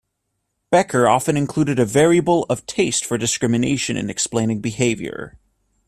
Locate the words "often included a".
1.07-1.85